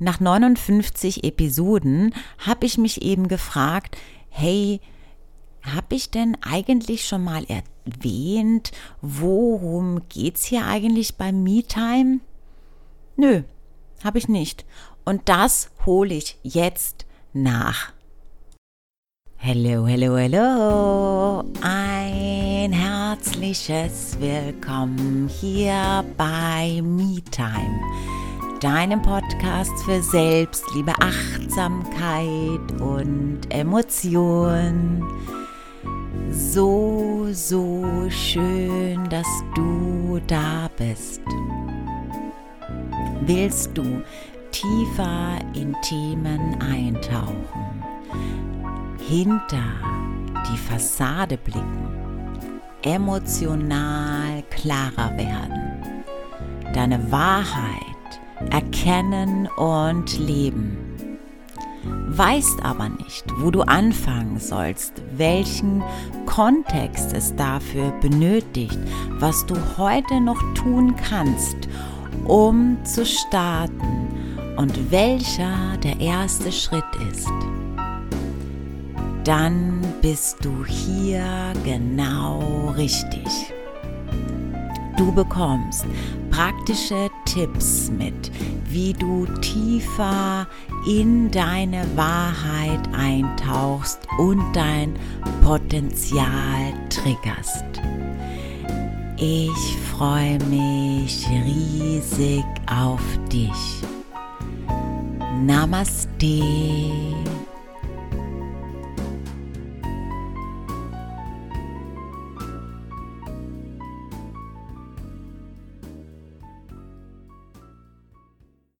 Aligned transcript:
nach 0.00 0.18
59 0.18 1.24
Episoden 1.24 2.14
habe 2.38 2.66
ich 2.66 2.78
mich 2.78 3.02
eben 3.02 3.28
gefragt, 3.28 3.96
hey, 4.28 4.80
habe 5.62 5.94
ich 5.94 6.10
denn 6.10 6.36
eigentlich 6.40 7.06
schon 7.06 7.22
mal 7.22 7.44
erwähnt, 7.44 8.72
worum 9.02 10.08
geht's 10.08 10.44
hier 10.44 10.66
eigentlich 10.66 11.16
beim 11.16 11.42
Me-Time? 11.42 12.20
Nö, 13.16 13.42
habe 14.02 14.18
ich 14.18 14.28
nicht. 14.28 14.64
Und 15.04 15.28
das 15.28 15.70
hole 15.84 16.14
ich 16.14 16.38
jetzt 16.42 17.06
nach. 17.32 17.92
Hallo, 19.38 19.86
hallo, 19.86 20.16
hallo. 20.16 21.44
Ein 21.62 22.72
herzliches 22.72 24.18
Willkommen 24.20 25.28
hier 25.28 26.04
bei 26.16 26.80
MeTime, 26.82 27.80
deinem 28.60 29.00
Podcast 29.00 29.72
für 29.84 30.02
Selbstliebe, 30.02 30.92
Achtsamkeit 31.00 32.80
und 32.80 33.40
Emotion. 33.48 35.02
So, 36.30 37.28
so 37.32 38.06
schön, 38.10 39.08
dass 39.08 39.26
du 39.54 40.20
da 40.26 40.68
bist. 40.76 41.22
Willst 43.22 43.70
du 43.76 44.02
tiefer 44.50 45.38
in 45.54 45.74
Themen 45.82 46.60
eintauchen, 46.60 47.82
hinter 49.08 49.64
die 50.52 50.58
Fassade 50.58 51.38
blicken, 51.38 52.38
emotional 52.82 54.42
klarer 54.50 55.16
werden, 55.16 55.94
deine 56.74 57.10
Wahrheit 57.10 57.89
erkennen 58.50 59.48
und 59.56 60.18
leben. 60.18 60.76
Weißt 62.08 62.62
aber 62.62 62.88
nicht, 62.88 63.24
wo 63.38 63.50
du 63.50 63.62
anfangen 63.62 64.38
sollst, 64.38 64.94
welchen 65.16 65.82
Kontext 66.26 67.12
es 67.12 67.34
dafür 67.36 67.92
benötigt, 68.00 68.78
was 69.18 69.46
du 69.46 69.54
heute 69.78 70.20
noch 70.20 70.42
tun 70.54 70.94
kannst, 70.96 71.56
um 72.24 72.76
zu 72.84 73.06
starten 73.06 74.08
und 74.56 74.90
welcher 74.90 75.76
der 75.82 76.00
erste 76.00 76.52
Schritt 76.52 76.84
ist, 77.10 77.30
dann 79.24 79.80
bist 80.02 80.44
du 80.44 80.64
hier 80.66 81.24
genau 81.64 82.74
richtig. 82.76 83.54
Du 85.00 85.10
bekommst 85.10 85.86
praktische 86.30 87.08
Tipps 87.24 87.90
mit, 87.90 88.30
wie 88.68 88.92
du 88.92 89.24
tiefer 89.40 90.46
in 90.86 91.30
deine 91.30 91.86
Wahrheit 91.96 92.86
eintauchst 92.92 94.00
und 94.18 94.44
dein 94.52 94.94
Potenzial 95.42 96.74
triggerst. 96.90 97.64
Ich 99.16 99.78
freue 99.90 100.38
mich 100.50 101.26
riesig 101.46 102.44
auf 102.66 103.00
dich. 103.32 103.82
Namaste. 105.46 106.42